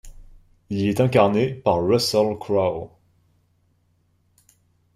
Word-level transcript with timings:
Il 0.71 0.79
y 0.79 0.89
est 0.89 0.99
incarné 0.99 1.53
par 1.53 1.79
Russell 1.85 2.35
Crowe. 2.39 2.89